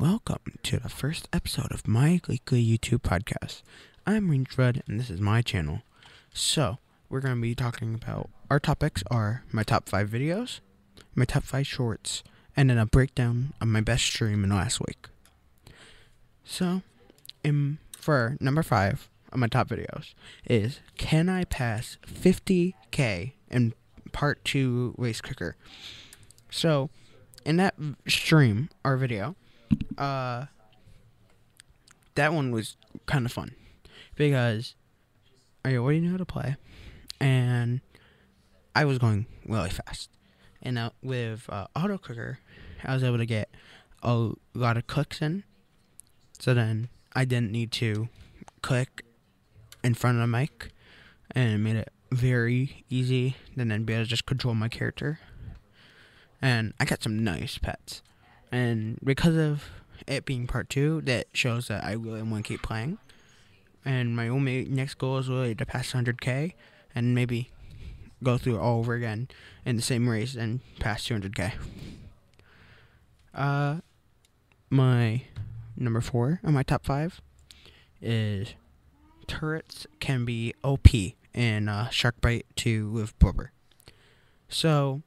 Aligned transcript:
Welcome 0.00 0.58
to 0.62 0.78
the 0.78 0.88
first 0.88 1.28
episode 1.30 1.72
of 1.72 1.86
my 1.86 2.22
weekly 2.26 2.64
YouTube 2.64 3.02
podcast. 3.02 3.60
I'm 4.06 4.30
Range 4.30 4.48
Red, 4.56 4.82
and 4.88 4.98
this 4.98 5.10
is 5.10 5.20
my 5.20 5.42
channel. 5.42 5.82
So, 6.32 6.78
we're 7.10 7.20
going 7.20 7.34
to 7.34 7.42
be 7.42 7.54
talking 7.54 7.92
about 7.92 8.30
our 8.48 8.58
topics 8.58 9.02
are 9.10 9.44
my 9.52 9.62
top 9.62 9.90
five 9.90 10.08
videos, 10.08 10.60
my 11.14 11.26
top 11.26 11.42
five 11.42 11.66
shorts, 11.66 12.24
and 12.56 12.70
then 12.70 12.78
a 12.78 12.86
breakdown 12.86 13.52
of 13.60 13.68
my 13.68 13.82
best 13.82 14.04
stream 14.04 14.42
in 14.42 14.48
the 14.48 14.56
last 14.56 14.80
week. 14.80 15.08
So, 16.44 16.80
in 17.44 17.76
for 17.92 18.38
number 18.40 18.62
five 18.62 19.10
of 19.30 19.38
my 19.38 19.48
top 19.48 19.68
videos 19.68 20.14
is 20.46 20.80
can 20.96 21.28
I 21.28 21.44
pass 21.44 21.98
50k 22.06 23.32
in 23.50 23.74
part 24.12 24.42
two 24.46 24.94
Race 24.96 25.20
Clicker? 25.20 25.56
So, 26.48 26.88
in 27.44 27.58
that 27.58 27.74
stream 28.08 28.70
our 28.82 28.96
video, 28.96 29.36
uh, 30.00 30.46
that 32.14 32.32
one 32.32 32.50
was 32.50 32.76
kind 33.06 33.26
of 33.26 33.32
fun 33.32 33.54
because 34.16 34.74
I 35.64 35.76
already 35.76 36.00
knew 36.00 36.10
how 36.10 36.16
to 36.16 36.24
play, 36.24 36.56
and 37.20 37.80
I 38.74 38.84
was 38.84 38.98
going 38.98 39.26
really 39.46 39.70
fast. 39.70 40.10
And 40.62 40.78
uh, 40.78 40.90
with 41.02 41.48
uh, 41.48 41.66
auto 41.76 41.98
clicker, 41.98 42.38
I 42.84 42.94
was 42.94 43.04
able 43.04 43.18
to 43.18 43.26
get 43.26 43.50
a 44.02 44.30
lot 44.54 44.76
of 44.76 44.86
clicks 44.86 45.22
in, 45.22 45.44
so 46.38 46.54
then 46.54 46.88
I 47.14 47.24
didn't 47.24 47.52
need 47.52 47.70
to 47.72 48.08
click 48.62 49.04
in 49.84 49.94
front 49.94 50.16
of 50.16 50.22
the 50.22 50.26
mic, 50.26 50.70
and 51.32 51.54
it 51.54 51.58
made 51.58 51.76
it 51.76 51.92
very 52.10 52.84
easy. 52.90 53.36
Then 53.54 53.68
then 53.68 53.84
be 53.84 53.92
able 53.92 54.04
to 54.04 54.10
just 54.10 54.26
control 54.26 54.54
my 54.54 54.68
character 54.68 55.20
and 56.42 56.72
I 56.80 56.84
got 56.84 57.02
some 57.02 57.22
nice 57.22 57.58
pets. 57.58 58.02
And 58.50 58.98
because 59.04 59.36
of 59.36 59.64
it 60.06 60.24
being 60.24 60.46
part 60.46 60.68
two, 60.68 61.00
that 61.02 61.28
shows 61.32 61.68
that 61.68 61.84
I 61.84 61.92
really 61.92 62.22
want 62.22 62.44
to 62.44 62.48
keep 62.48 62.62
playing. 62.62 62.98
And 63.84 64.14
my 64.14 64.28
only 64.28 64.64
next 64.66 64.94
goal 64.94 65.18
is 65.18 65.28
really 65.28 65.54
to 65.54 65.66
pass 65.66 65.92
100k 65.92 66.54
and 66.94 67.14
maybe 67.14 67.50
go 68.22 68.36
through 68.36 68.56
it 68.56 68.60
all 68.60 68.80
over 68.80 68.94
again 68.94 69.28
in 69.64 69.76
the 69.76 69.82
same 69.82 70.08
race 70.08 70.34
and 70.34 70.60
pass 70.78 71.04
200k. 71.06 71.52
Uh, 73.34 73.76
my 74.68 75.22
number 75.76 76.00
four 76.00 76.40
on 76.44 76.52
my 76.52 76.62
top 76.62 76.84
five 76.84 77.20
is 78.02 78.54
turrets 79.26 79.86
can 80.00 80.24
be 80.24 80.52
OP 80.62 80.88
in 81.32 81.68
uh, 81.68 81.88
Sharkbite 81.90 82.44
2 82.56 82.90
with 82.90 83.18
Blubber. 83.18 83.52
So, 84.48 85.02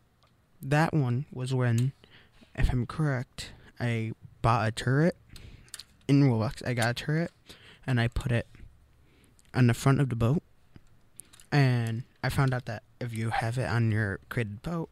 that 0.62 0.94
one 0.94 1.26
was 1.32 1.54
when, 1.54 1.92
if 2.56 2.72
I'm 2.72 2.86
correct, 2.86 3.52
I 3.80 4.14
bought 4.44 4.68
a 4.68 4.72
turret 4.72 5.16
in 6.08 6.22
Roblox. 6.22 6.62
I 6.68 6.76
got 6.76 6.92
a 6.92 6.94
turret 6.94 7.32
and 7.88 8.00
I 8.00 8.08
put 8.08 8.32
it 8.32 8.46
on 9.56 9.66
the 9.66 9.74
front 9.74 10.00
of 10.00 10.10
the 10.10 10.16
boat. 10.16 10.44
And 11.52 12.04
I 12.24 12.30
found 12.30 12.54
out 12.54 12.66
that 12.66 12.84
if 13.00 13.14
you 13.14 13.32
have 13.32 13.58
it 13.58 13.68
on 13.68 13.92
your 13.92 14.20
created 14.30 14.62
boat, 14.62 14.90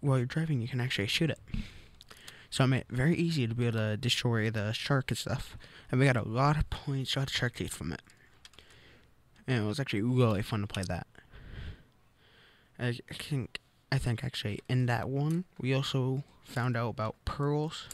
while 0.00 0.16
you're 0.16 0.26
driving, 0.26 0.62
you 0.62 0.68
can 0.68 0.80
actually 0.80 1.06
shoot 1.08 1.30
it. 1.30 1.38
So 2.48 2.64
I 2.64 2.66
made 2.66 2.80
it 2.80 2.86
very 2.88 3.14
easy 3.14 3.46
to 3.46 3.54
be 3.54 3.66
able 3.66 3.78
to 3.78 3.96
destroy 3.96 4.50
the 4.50 4.72
shark 4.72 5.10
and 5.10 5.18
stuff. 5.18 5.56
And 5.90 6.00
we 6.00 6.06
got 6.06 6.16
a 6.16 6.26
lot 6.26 6.56
of 6.56 6.70
points, 6.70 7.14
a 7.14 7.20
lot 7.20 7.28
of 7.28 7.36
shark 7.36 7.56
teeth 7.56 7.74
from 7.74 7.92
it. 7.92 8.02
And 9.46 9.64
it 9.64 9.66
was 9.66 9.80
actually 9.80 10.02
really 10.02 10.42
fun 10.42 10.60
to 10.60 10.66
play 10.66 10.84
that. 10.88 11.06
I 12.78 12.98
think 13.12 13.58
I 13.92 13.98
think 13.98 14.24
actually 14.24 14.60
in 14.68 14.86
that 14.86 15.08
one 15.08 15.44
we 15.60 15.74
also 15.74 16.24
found 16.44 16.76
out 16.76 16.88
about 16.88 17.16
pearls 17.24 17.88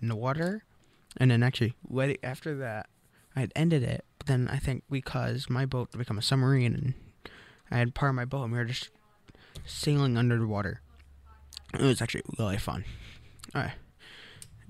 in 0.00 0.08
the 0.08 0.16
water, 0.16 0.64
and 1.16 1.30
then 1.30 1.42
actually 1.42 1.74
right 1.88 2.18
after 2.22 2.56
that 2.56 2.86
I 3.36 3.40
had 3.40 3.52
ended 3.56 3.82
it. 3.82 4.04
But 4.18 4.26
then 4.26 4.48
I 4.48 4.58
think 4.58 4.84
we 4.88 5.00
caused 5.00 5.50
my 5.50 5.66
boat 5.66 5.92
to 5.92 5.98
become 5.98 6.18
a 6.18 6.22
submarine, 6.22 6.74
and 6.74 6.94
I 7.70 7.78
had 7.78 7.94
part 7.94 8.10
of 8.10 8.16
my 8.16 8.24
boat, 8.24 8.44
and 8.44 8.52
we 8.52 8.58
were 8.58 8.64
just 8.64 8.90
sailing 9.64 10.16
under 10.16 10.38
the 10.38 10.46
water. 10.46 10.80
It 11.74 11.82
was 11.82 12.02
actually 12.02 12.22
really 12.38 12.58
fun. 12.58 12.84
All 13.54 13.62
right, 13.62 13.74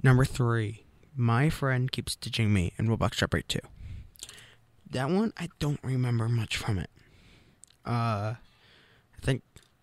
number 0.02 0.24
three. 0.24 0.84
My 1.14 1.50
friend 1.50 1.92
keeps 1.92 2.16
ditching 2.16 2.54
me 2.54 2.72
in 2.78 2.88
Roblox 2.88 3.16
Sharkbite 3.16 3.46
2. 3.46 3.58
That 4.90 5.10
one, 5.10 5.34
I 5.36 5.50
don't 5.58 5.80
remember 5.82 6.26
much 6.26 6.56
from 6.56 6.78
it. 6.78 6.88
Uh, 7.84 8.36
I 8.36 9.20
think 9.20 9.42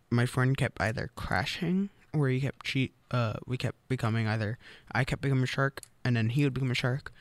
my 0.09 0.25
friend 0.25 0.57
kept 0.57 0.81
either 0.81 1.11
crashing 1.15 1.91
or 2.13 2.29
he 2.29 2.41
kept 2.41 2.65
cheat. 2.65 2.93
Uh, 3.11 3.33
we 3.47 3.57
kept 3.57 3.77
becoming 3.87 4.27
either 4.27 4.57
I 4.91 5.03
kept 5.03 5.21
becoming 5.21 5.43
a 5.43 5.47
shark 5.47 5.81
and 6.03 6.15
then 6.15 6.29
he 6.29 6.43
would 6.43 6.53
become 6.53 6.71
a 6.71 6.75
shark, 6.75 7.11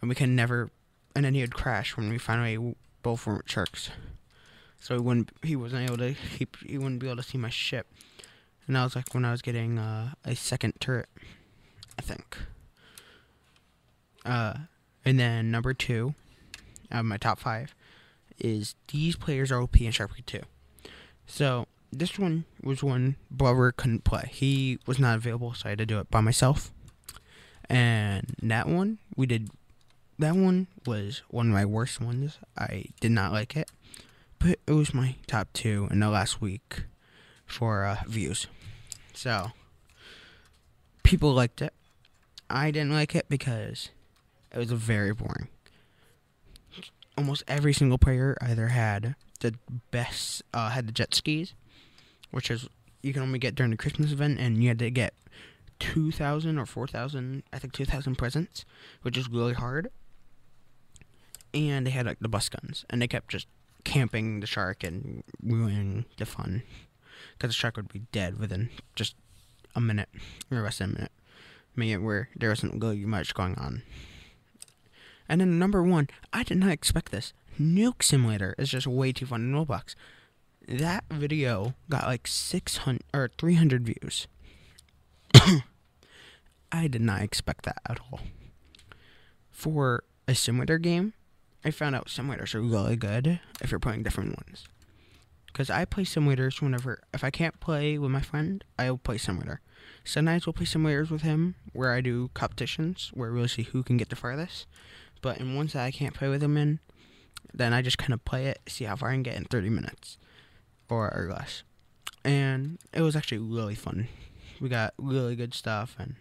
and 0.00 0.08
we 0.08 0.14
can 0.14 0.34
never. 0.34 0.70
And 1.14 1.24
then 1.24 1.34
he 1.34 1.40
would 1.40 1.54
crash 1.54 1.96
when 1.96 2.08
we 2.08 2.18
finally 2.18 2.74
both 3.02 3.26
were 3.26 3.42
sharks. 3.46 3.90
So 4.80 4.94
he 4.94 5.00
wouldn't. 5.00 5.30
He 5.42 5.56
wasn't 5.56 5.84
able 5.88 5.98
to 5.98 6.14
keep. 6.36 6.56
He 6.64 6.78
wouldn't 6.78 7.00
be 7.00 7.08
able 7.08 7.16
to 7.16 7.22
see 7.22 7.38
my 7.38 7.50
ship. 7.50 7.86
And 8.66 8.76
that 8.76 8.84
was 8.84 8.94
like 8.96 9.14
when 9.14 9.24
I 9.24 9.30
was 9.30 9.42
getting 9.42 9.78
uh, 9.78 10.12
a 10.24 10.36
second 10.36 10.74
turret, 10.80 11.08
I 11.98 12.02
think. 12.02 12.38
Uh, 14.24 14.54
and 15.04 15.18
then 15.18 15.50
number 15.50 15.72
two, 15.72 16.14
of 16.90 17.04
my 17.06 17.16
top 17.16 17.38
five, 17.38 17.74
is 18.38 18.74
these 18.88 19.16
players 19.16 19.50
are 19.50 19.62
OP 19.62 19.80
in 19.80 19.90
Sharkbite 19.90 20.26
2. 20.26 20.40
So 21.26 21.66
this 21.92 22.18
one 22.18 22.44
was 22.62 22.82
one 22.82 23.16
Blubber 23.30 23.72
couldn't 23.72 24.04
play. 24.04 24.28
He 24.32 24.78
was 24.86 24.98
not 24.98 25.16
available, 25.16 25.54
so 25.54 25.66
I 25.66 25.70
had 25.70 25.78
to 25.78 25.86
do 25.86 25.98
it 25.98 26.10
by 26.10 26.20
myself. 26.20 26.72
And 27.68 28.34
that 28.42 28.68
one, 28.68 28.98
we 29.16 29.26
did. 29.26 29.50
That 30.18 30.34
one 30.34 30.66
was 30.86 31.22
one 31.28 31.48
of 31.48 31.52
my 31.52 31.64
worst 31.64 32.00
ones. 32.00 32.38
I 32.56 32.86
did 33.00 33.12
not 33.12 33.32
like 33.32 33.56
it, 33.56 33.70
but 34.38 34.58
it 34.66 34.72
was 34.72 34.92
my 34.92 35.16
top 35.26 35.48
two 35.52 35.86
in 35.90 36.00
the 36.00 36.10
last 36.10 36.40
week 36.40 36.84
for 37.46 37.84
uh, 37.84 37.98
views. 38.06 38.46
So 39.14 39.52
people 41.02 41.32
liked 41.32 41.62
it. 41.62 41.72
I 42.50 42.70
didn't 42.70 42.92
like 42.92 43.14
it 43.14 43.28
because 43.28 43.90
it 44.52 44.58
was 44.58 44.72
very 44.72 45.12
boring. 45.12 45.48
Almost 47.16 47.44
every 47.48 47.72
single 47.72 47.98
player 47.98 48.36
either 48.40 48.68
had 48.68 49.14
the 49.40 49.54
best, 49.90 50.42
uh, 50.54 50.70
had 50.70 50.86
the 50.86 50.92
jet 50.92 51.14
skis, 51.14 51.54
which 52.30 52.50
is 52.50 52.68
you 53.02 53.12
can 53.12 53.22
only 53.22 53.38
get 53.38 53.54
during 53.54 53.70
the 53.70 53.76
Christmas 53.76 54.12
event, 54.12 54.38
and 54.40 54.62
you 54.62 54.68
had 54.68 54.78
to 54.80 54.90
get 54.90 55.14
two 55.78 56.10
thousand 56.10 56.58
or 56.58 56.66
four 56.66 56.86
thousand, 56.86 57.44
I 57.52 57.58
think 57.58 57.72
two 57.72 57.84
thousand 57.84 58.16
presents, 58.16 58.64
which 59.02 59.16
is 59.16 59.28
really 59.28 59.54
hard. 59.54 59.90
And 61.54 61.86
they 61.86 61.90
had 61.90 62.06
like 62.06 62.18
the 62.20 62.28
bus 62.28 62.48
guns, 62.48 62.84
and 62.90 63.00
they 63.00 63.08
kept 63.08 63.28
just 63.30 63.46
camping 63.84 64.40
the 64.40 64.46
shark 64.46 64.84
and 64.84 65.22
ruining 65.42 66.04
the 66.18 66.26
fun, 66.26 66.62
because 67.32 67.50
the 67.50 67.54
shark 67.54 67.76
would 67.76 67.92
be 67.92 68.02
dead 68.12 68.38
within 68.38 68.70
just 68.94 69.14
a 69.74 69.80
minute 69.80 70.08
or 70.50 70.60
less 70.62 70.78
than 70.78 70.90
a 70.90 70.94
minute, 70.94 71.12
making 71.76 71.94
it 71.94 72.02
where 72.02 72.28
there 72.36 72.50
wasn't 72.50 72.82
really 72.82 73.04
much 73.04 73.32
going 73.32 73.54
on. 73.54 73.82
And 75.28 75.40
then 75.40 75.58
number 75.58 75.82
one, 75.82 76.08
I 76.32 76.42
did 76.42 76.58
not 76.58 76.70
expect 76.70 77.12
this. 77.12 77.32
Nuke 77.60 78.02
Simulator 78.02 78.54
is 78.58 78.70
just 78.70 78.86
way 78.86 79.12
too 79.12 79.26
fun 79.26 79.42
in 79.42 79.52
Roblox 79.52 79.94
that 80.68 81.04
video 81.10 81.74
got 81.88 82.06
like 82.06 82.26
600 82.26 83.02
or 83.14 83.30
300 83.38 83.86
views. 83.86 84.26
I 86.72 86.86
did 86.86 87.00
not 87.00 87.22
expect 87.22 87.64
that 87.64 87.80
at 87.88 87.98
all. 88.00 88.20
For 89.50 90.04
a 90.26 90.34
simulator 90.34 90.78
game, 90.78 91.14
I 91.64 91.70
found 91.70 91.94
out 91.96 92.08
simulators 92.08 92.54
are 92.54 92.60
really 92.60 92.96
good 92.96 93.40
if 93.60 93.70
you're 93.70 93.80
playing 93.80 94.02
different 94.02 94.36
ones. 94.36 94.66
Because 95.46 95.70
I 95.70 95.86
play 95.86 96.04
simulators 96.04 96.60
whenever, 96.60 97.02
if 97.14 97.24
I 97.24 97.30
can't 97.30 97.58
play 97.58 97.98
with 97.98 98.10
my 98.10 98.20
friend, 98.20 98.62
I'll 98.78 98.98
play 98.98 99.18
simulator. 99.18 99.60
Sometimes 100.04 100.46
we'll 100.46 100.52
play 100.52 100.66
simulators 100.66 101.10
with 101.10 101.22
him 101.22 101.54
where 101.72 101.92
I 101.92 102.02
do 102.02 102.30
competitions 102.34 103.10
where 103.14 103.32
we'll 103.32 103.48
see 103.48 103.62
who 103.62 103.82
can 103.82 103.96
get 103.96 104.10
the 104.10 104.16
farthest. 104.16 104.66
But 105.22 105.38
in 105.38 105.56
ones 105.56 105.72
that 105.72 105.84
I 105.84 105.90
can't 105.90 106.14
play 106.14 106.28
with 106.28 106.42
him 106.42 106.56
in, 106.56 106.80
then 107.52 107.72
I 107.72 107.82
just 107.82 107.98
kind 107.98 108.12
of 108.12 108.24
play 108.24 108.46
it, 108.46 108.60
see 108.68 108.84
how 108.84 108.96
far 108.96 109.08
I 109.08 109.14
can 109.14 109.22
get 109.22 109.36
in 109.36 109.44
30 109.44 109.70
minutes 109.70 110.18
or, 110.88 111.14
or 111.14 111.28
less. 111.30 111.62
And 112.24 112.78
it 112.92 113.02
was 113.02 113.16
actually 113.16 113.38
really 113.38 113.74
fun. 113.74 114.08
We 114.60 114.68
got 114.68 114.94
really 114.98 115.36
good 115.36 115.54
stuff, 115.54 115.96
and 115.98 116.16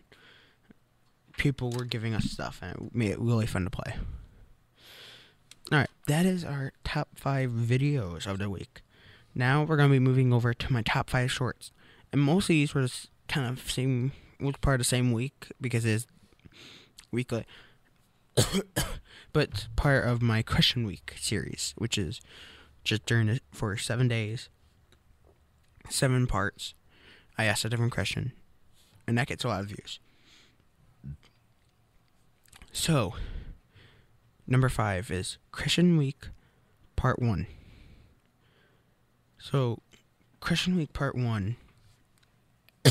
people 1.38 1.72
were 1.72 1.86
giving 1.86 2.14
us 2.14 2.26
stuff, 2.26 2.60
and 2.62 2.76
it 2.76 2.96
made 2.96 3.12
it 3.12 3.20
really 3.20 3.48
fun 3.48 3.64
to 3.64 3.70
play. 3.70 3.96
Alright, 5.72 5.90
that 6.08 6.26
is 6.26 6.46
our 6.46 6.72
top 6.84 7.10
five 7.16 7.52
videos 7.52 8.26
of 8.26 8.40
the 8.40 8.50
week. 8.50 8.82
Now 9.36 9.64
we're 9.64 9.76
going 9.76 9.90
to 9.90 9.94
be 9.94 10.00
moving 10.00 10.32
over 10.32 10.54
to 10.54 10.74
my 10.74 10.82
top 10.82 11.10
five 11.10 11.32
shorts. 11.32 11.72
And 12.12 12.22
most 12.22 12.46
of 12.46 12.50
these 12.50 12.74
were 12.74 12.88
kind 13.28 13.48
of 13.48 13.70
same, 13.70 14.14
was 14.40 14.56
part 14.62 14.76
of 14.76 14.80
the 14.80 14.86
same 14.86 15.12
week 15.12 15.52
because 15.60 15.84
it's 15.84 16.08
weekly. 17.12 17.46
but 19.34 19.68
part 19.76 20.06
of 20.06 20.22
my 20.22 20.42
question 20.42 20.86
week 20.86 21.16
series, 21.18 21.74
which 21.78 21.98
is 21.98 22.22
just 22.84 23.06
during 23.06 23.28
it 23.28 23.44
for 23.52 23.76
seven 23.76 24.08
days 24.08 24.50
seven 25.90 26.28
parts. 26.28 26.74
I 27.38 27.46
asked 27.46 27.66
a 27.66 27.70
different 27.70 27.94
question, 27.94 28.34
and 29.08 29.18
that 29.18 29.28
gets 29.28 29.44
a 29.44 29.48
lot 29.48 29.62
of 29.62 29.68
views. 29.68 30.00
So, 32.72 33.16
number 34.46 34.70
five 34.70 35.12
is 35.12 35.38
Question 35.52 35.98
Week, 35.98 36.28
Part 36.96 37.20
One. 37.20 37.48
So, 39.38 39.80
Question 40.40 40.76
Week 40.76 40.94
Part 40.94 41.16
One. 41.16 41.58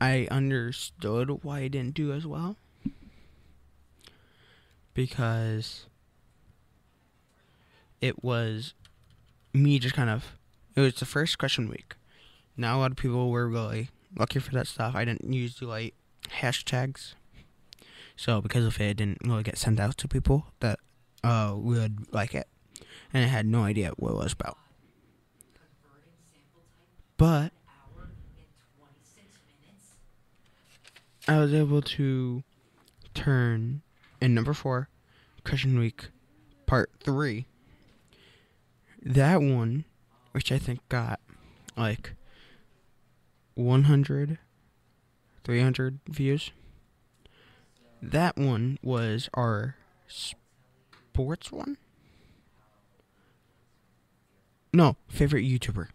I 0.00 0.28
understood 0.30 1.42
why 1.42 1.60
I 1.60 1.68
didn't 1.68 1.94
do 1.94 2.12
as 2.12 2.26
well 2.26 2.56
because 4.94 5.86
it 8.00 8.22
was 8.22 8.74
me 9.52 9.78
just 9.78 9.94
kind 9.94 10.10
of 10.10 10.37
it 10.76 10.80
was 10.80 10.94
the 10.94 11.04
first 11.04 11.38
question 11.38 11.68
week. 11.68 11.94
Now 12.56 12.78
a 12.78 12.80
lot 12.80 12.90
of 12.90 12.96
people 12.96 13.30
were 13.30 13.48
really 13.48 13.90
lucky 14.16 14.38
for 14.38 14.52
that 14.52 14.66
stuff. 14.66 14.94
I 14.94 15.04
didn't 15.04 15.32
use 15.32 15.58
the 15.58 15.66
like 15.66 15.94
hashtags. 16.40 17.14
So 18.16 18.40
because 18.40 18.64
of 18.64 18.80
it, 18.80 18.90
it 18.90 18.96
didn't 18.96 19.18
really 19.24 19.44
get 19.44 19.58
sent 19.58 19.78
out 19.78 19.96
to 19.98 20.08
people 20.08 20.46
that 20.60 20.80
uh, 21.22 21.54
would 21.56 22.12
like 22.12 22.34
it. 22.34 22.48
And 23.12 23.24
I 23.24 23.28
had 23.28 23.46
no 23.46 23.62
idea 23.62 23.92
what 23.96 24.10
it 24.10 24.16
was 24.16 24.32
about. 24.32 24.58
But 27.16 27.52
I 31.26 31.38
was 31.38 31.52
able 31.52 31.82
to 31.82 32.42
turn 33.14 33.82
in 34.20 34.34
number 34.34 34.54
four, 34.54 34.88
Question 35.44 35.78
Week, 35.78 36.08
part 36.66 36.90
three. 37.00 37.46
That 39.02 39.40
one, 39.40 39.84
which 40.38 40.52
I 40.52 40.58
think 40.58 40.88
got 40.88 41.18
like 41.76 42.14
100, 43.54 44.38
300 45.42 45.98
views. 46.06 46.52
That 48.00 48.36
one 48.36 48.78
was 48.80 49.28
our 49.34 49.74
sports 50.06 51.50
one. 51.50 51.76
No, 54.72 54.94
favorite 55.08 55.42
YouTuber. 55.42 55.88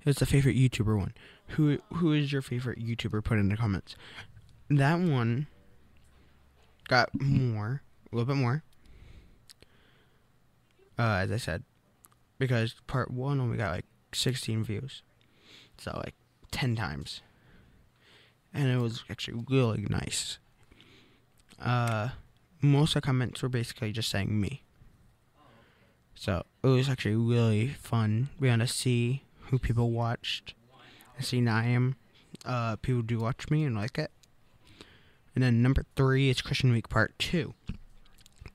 It 0.00 0.04
was 0.04 0.16
the 0.16 0.26
favorite 0.26 0.54
YouTuber 0.54 0.98
one. 0.98 1.14
Who 1.52 1.78
who 1.94 2.12
is 2.12 2.30
your 2.30 2.42
favorite 2.42 2.80
YouTuber? 2.80 3.24
Put 3.24 3.38
in 3.38 3.48
the 3.48 3.56
comments. 3.56 3.96
That 4.68 5.00
one 5.00 5.46
got 6.86 7.08
more, 7.18 7.80
a 8.12 8.14
little 8.14 8.26
bit 8.26 8.38
more. 8.38 8.62
Uh, 10.98 11.20
as 11.22 11.32
I 11.32 11.38
said, 11.38 11.64
because 12.38 12.76
part 12.86 13.10
one 13.10 13.40
only 13.40 13.56
got 13.56 13.72
like 13.72 13.86
16 14.12 14.64
views, 14.64 15.02
so 15.76 15.92
like 16.04 16.14
10 16.50 16.76
times, 16.76 17.22
and 18.54 18.68
it 18.68 18.78
was 18.78 19.04
actually 19.10 19.44
really 19.48 19.86
nice. 19.88 20.38
Uh, 21.60 22.10
most 22.60 22.96
of 22.96 23.02
the 23.02 23.06
comments 23.06 23.42
were 23.42 23.48
basically 23.48 23.92
just 23.92 24.08
saying 24.08 24.40
me. 24.40 24.62
So 26.14 26.44
it 26.62 26.66
was 26.66 26.88
actually 26.88 27.14
really 27.14 27.68
fun. 27.68 28.30
We 28.40 28.48
got 28.48 28.56
to 28.56 28.66
see 28.66 29.22
who 29.42 29.58
people 29.58 29.90
watched. 29.90 30.54
I 31.18 31.22
see 31.22 31.40
now 31.40 31.58
I 31.58 31.64
am. 31.64 31.96
Uh, 32.44 32.76
people 32.76 33.02
do 33.02 33.18
watch 33.18 33.50
me 33.50 33.64
and 33.64 33.76
like 33.76 33.98
it. 33.98 34.10
And 35.34 35.44
then 35.44 35.62
number 35.62 35.84
three 35.94 36.30
is 36.30 36.42
Question 36.42 36.72
Week 36.72 36.88
Part 36.88 37.16
2. 37.18 37.54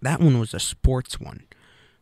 That 0.02 0.20
one 0.20 0.38
was 0.38 0.54
a 0.54 0.60
sports 0.60 1.20
one, 1.20 1.44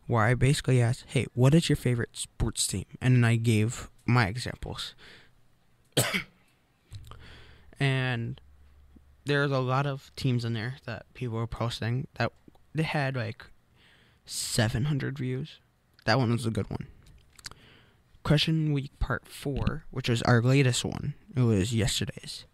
where 0.06 0.24
I 0.24 0.34
basically 0.34 0.80
asked, 0.80 1.04
hey, 1.08 1.26
what 1.34 1.54
is 1.54 1.68
your 1.68 1.76
favorite 1.76 2.10
sports 2.16 2.66
team? 2.66 2.84
And 3.00 3.16
then 3.16 3.24
I 3.24 3.36
gave 3.36 3.88
my 4.04 4.26
examples. 4.26 4.94
and 7.80 8.40
there's 9.24 9.50
a 9.50 9.58
lot 9.58 9.86
of 9.86 10.10
teams 10.16 10.44
in 10.44 10.54
there 10.54 10.76
that 10.86 11.06
people 11.14 11.38
were 11.38 11.46
posting 11.46 12.06
that 12.14 12.32
they 12.74 12.82
had 12.82 13.16
like 13.16 13.46
700 14.26 15.18
views. 15.18 15.58
That 16.04 16.18
one 16.18 16.32
was 16.32 16.46
a 16.46 16.50
good 16.50 16.68
one. 16.70 16.86
Question 18.24 18.72
Week 18.72 18.96
Part 18.98 19.26
4, 19.26 19.84
which 19.90 20.08
was 20.08 20.22
our 20.22 20.40
latest 20.40 20.84
one, 20.84 21.14
it 21.36 21.40
was 21.40 21.74
yesterday's, 21.74 22.44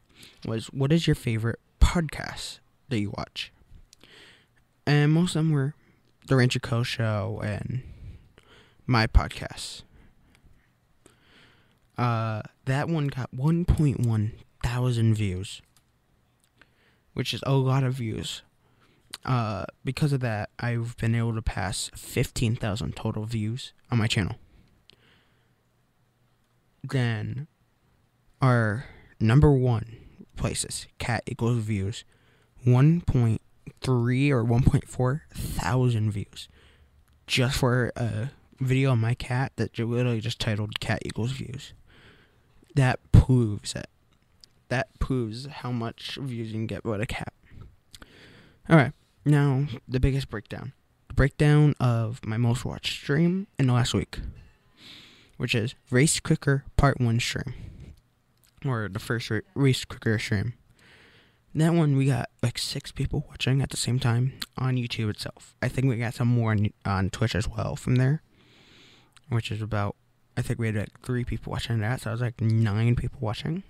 was 0.47 0.67
what 0.69 0.93
is 0.93 1.07
your 1.07 1.15
favorite 1.15 1.59
podcast 1.81 2.61
that 2.89 3.01
you 3.01 3.13
watch. 3.17 3.53
And 4.87 5.13
most 5.13 5.37
of 5.37 5.45
them 5.45 5.53
were 5.53 5.75
The 6.29 6.37
Rancher 6.37 6.61
Co. 6.61 6.83
Show 6.83 7.41
and 7.43 7.83
my 8.87 9.07
podcast. 9.07 9.83
Uh, 11.97 12.43
that 12.67 12.89
one 12.89 13.09
got 13.09 13.35
1.1 13.35 14.33
thousand 14.63 15.15
views, 15.15 15.63
which 17.15 17.33
is 17.33 17.43
a 17.47 17.55
lot 17.55 17.83
of 17.83 17.95
views. 17.95 18.43
Uh, 19.25 19.65
because 19.85 20.13
of 20.13 20.21
that, 20.21 20.51
I've 20.59 20.97
been 20.99 21.15
able 21.15 21.35
to 21.35 21.41
pass 21.43 21.91
15,000 21.95 22.95
total 22.95 23.25
views 23.25 23.73
on 23.91 23.97
my 23.97 24.07
channel. 24.07 24.37
Then, 26.85 27.47
our 28.43 28.85
number 29.19 29.51
one 29.51 29.97
places. 30.37 30.87
Cat 30.99 31.23
equals 31.27 31.59
views. 31.59 32.05
1.3 33.83 34.31
or 34.31 34.45
1.4 34.45 35.21
thousand 35.33 36.11
views. 36.11 36.49
Just 37.27 37.59
for 37.59 37.93
a 37.97 38.31
video 38.61 38.93
on 38.93 39.01
my 39.01 39.15
cat 39.15 39.53
that 39.57 39.79
literally 39.79 40.21
just 40.21 40.41
titled 40.41 40.81
Cat 40.81 41.03
equals 41.05 41.33
views. 41.33 41.73
That 42.75 43.01
proves 43.13 43.75
it. 43.75 43.89
That 44.69 44.99
proves 44.99 45.47
how 45.47 45.73
much 45.73 46.19
views 46.21 46.49
you 46.49 46.55
can 46.55 46.67
get 46.67 46.85
with 46.85 47.01
a 47.01 47.07
cat. 47.07 47.33
Alright, 48.69 48.93
now 49.25 49.67
the 49.87 50.01
biggest 50.01 50.29
breakdown. 50.29 50.73
The 51.09 51.15
breakdown 51.15 51.75
of 51.81 52.25
my 52.25 52.37
most 52.37 52.65
watched 52.65 53.03
stream 53.03 53.47
in 53.59 53.67
the 53.67 53.73
last 53.73 53.95
week. 53.95 54.19
Which 55.37 55.55
is 55.55 55.75
Race 55.91 56.19
Clicker 56.21 56.65
Part 56.77 57.01
1 57.01 57.21
stream 57.21 57.55
or 58.65 58.89
the 58.89 58.99
first 58.99 59.31
race 59.55 59.85
clicker 59.85 60.19
stream. 60.19 60.55
That 61.55 61.75
one 61.75 61.97
we 61.97 62.07
got 62.07 62.29
like 62.43 62.59
six 62.59 62.93
people 62.93 63.25
watching 63.29 63.63
at 63.63 63.71
the 63.71 63.77
same 63.77 63.99
time 63.99 64.35
on 64.57 64.77
YouTube 64.77 65.11
itself. 65.11 65.55
I 65.63 65.69
think 65.69 65.89
we 65.89 65.97
got 65.97 66.15
some 66.15 66.29
more 66.29 66.53
on, 66.53 66.73
on 66.85 67.11
Twitch 67.11 67.35
as 67.35 67.49
well 67.49 67.75
from 67.75 67.97
there, 67.97 68.23
which 69.29 69.51
is 69.51 69.63
about 69.63 69.97
I 70.37 70.43
think 70.43 70.61
we 70.61 70.67
had 70.67 70.77
like 70.77 71.01
three 71.01 71.25
people 71.25 71.51
watching 71.51 71.81
that, 71.81 72.03
so 72.03 72.11
I 72.11 72.13
was 72.13 72.21
like 72.21 72.41
nine 72.41 72.95
people 72.95 73.19
watching, 73.21 73.65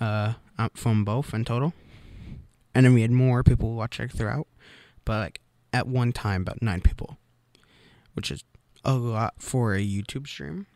uh, 0.00 0.34
from 0.74 1.04
both 1.04 1.34
in 1.34 1.44
total, 1.44 1.72
and 2.76 2.86
then 2.86 2.94
we 2.94 3.02
had 3.02 3.10
more 3.10 3.42
people 3.42 3.74
watching 3.74 4.08
throughout, 4.08 4.46
but 5.04 5.18
like 5.18 5.40
at 5.72 5.88
one 5.88 6.12
time 6.12 6.42
about 6.42 6.62
nine 6.62 6.80
people, 6.80 7.18
which 8.14 8.30
is 8.30 8.44
a 8.84 8.94
lot 8.94 9.34
for 9.38 9.74
a 9.74 9.84
YouTube 9.84 10.28
stream 10.28 10.66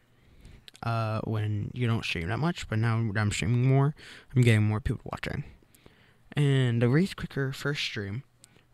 uh, 0.82 1.20
when 1.22 1.70
you 1.74 1.86
don't 1.86 2.04
stream 2.04 2.26
that 2.26 2.40
much, 2.40 2.68
but 2.68 2.80
now 2.80 2.96
I'm 2.96 3.30
streaming 3.30 3.68
more, 3.68 3.94
I'm 4.34 4.42
getting 4.42 4.64
more 4.64 4.80
people 4.80 5.08
watching. 5.12 5.44
And 6.36 6.82
the 6.82 6.88
Race 6.88 7.14
Clicker 7.14 7.52
first 7.52 7.82
stream, 7.82 8.24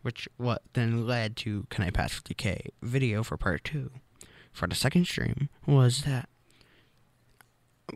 which 0.01 0.27
what 0.37 0.63
then 0.73 1.05
led 1.05 1.35
to 1.37 1.67
Can 1.69 1.83
I 1.83 1.89
Pass 1.91 2.19
50k 2.19 2.69
video 2.81 3.23
for 3.23 3.37
part 3.37 3.63
two, 3.63 3.91
for 4.51 4.67
the 4.67 4.75
second 4.75 5.05
stream, 5.05 5.49
was 5.65 6.03
that 6.03 6.27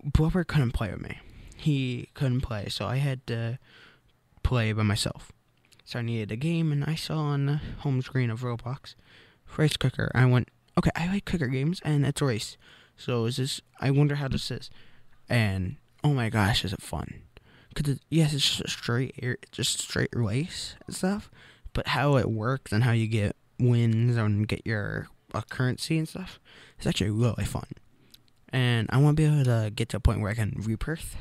Blubber 0.03 0.43
couldn't 0.43 0.73
play 0.73 0.91
with 0.91 1.01
me. 1.01 1.19
He 1.55 2.09
couldn't 2.13 2.41
play, 2.41 2.67
so 2.69 2.85
I 2.85 2.97
had 2.97 3.25
to 3.27 3.57
play 4.43 4.71
by 4.73 4.83
myself. 4.83 5.31
So 5.83 5.99
I 5.99 6.01
needed 6.01 6.31
a 6.31 6.35
game, 6.35 6.71
and 6.71 6.83
I 6.83 6.95
saw 6.95 7.17
on 7.17 7.45
the 7.45 7.59
home 7.79 8.01
screen 8.01 8.29
of 8.29 8.41
Roblox, 8.41 8.95
Race 9.57 9.77
Clicker. 9.77 10.11
I 10.13 10.25
went, 10.25 10.49
okay, 10.77 10.91
I 10.95 11.07
like 11.07 11.25
clicker 11.25 11.47
games, 11.47 11.79
and 11.83 12.05
it's 12.05 12.21
a 12.21 12.25
race. 12.25 12.57
So 12.97 13.25
is 13.25 13.37
this? 13.37 13.61
I 13.79 13.91
wonder 13.91 14.15
how 14.15 14.27
this 14.27 14.51
is. 14.51 14.69
And 15.29 15.77
oh 16.03 16.13
my 16.13 16.29
gosh, 16.29 16.65
is 16.65 16.73
it 16.73 16.81
fun? 16.81 17.21
Cause 17.75 17.89
it, 17.89 17.99
yes, 18.09 18.33
it's 18.33 18.47
just 18.47 18.61
a 18.61 18.69
straight 18.69 19.15
air, 19.21 19.37
just 19.51 19.81
straight 19.81 20.09
race 20.13 20.75
and 20.87 20.95
stuff. 20.95 21.29
But 21.73 21.89
how 21.89 22.15
it 22.15 22.31
works 22.31 22.71
and 22.71 22.83
how 22.83 22.93
you 22.93 23.07
get 23.07 23.35
wins 23.59 24.15
and 24.15 24.47
get 24.47 24.65
your 24.65 25.07
uh, 25.33 25.41
currency 25.49 25.97
and 25.97 26.07
stuff, 26.07 26.39
is 26.79 26.87
actually 26.87 27.11
really 27.11 27.43
fun. 27.43 27.67
And 28.49 28.89
I 28.91 28.97
want 28.97 29.17
to 29.17 29.21
be 29.21 29.27
able 29.27 29.43
to 29.43 29.71
get 29.71 29.89
to 29.89 29.97
a 29.97 29.99
point 29.99 30.21
where 30.21 30.31
I 30.31 30.35
can 30.35 30.53
rebirth, 30.55 31.17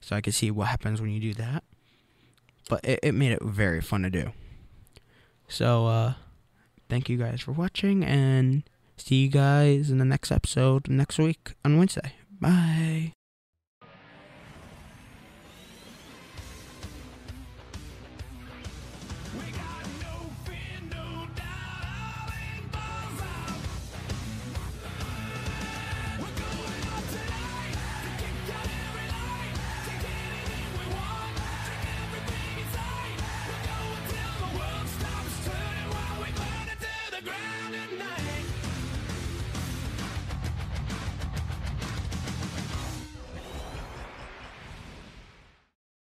so 0.00 0.16
I 0.16 0.20
can 0.20 0.32
see 0.32 0.50
what 0.50 0.66
happens 0.66 1.00
when 1.00 1.10
you 1.10 1.20
do 1.20 1.34
that. 1.34 1.62
But 2.68 2.84
it, 2.84 3.00
it 3.04 3.12
made 3.12 3.30
it 3.30 3.42
very 3.42 3.80
fun 3.80 4.02
to 4.02 4.10
do. 4.10 4.32
So, 5.46 5.86
uh, 5.86 6.14
thank 6.88 7.08
you 7.08 7.16
guys 7.16 7.40
for 7.40 7.52
watching 7.52 8.02
and 8.02 8.64
See 8.96 9.22
you 9.22 9.28
guys 9.28 9.90
in 9.90 9.98
the 9.98 10.04
next 10.04 10.32
episode 10.32 10.88
next 10.88 11.18
week 11.18 11.54
on 11.64 11.76
Wednesday. 11.76 12.14
Bye. 12.40 13.15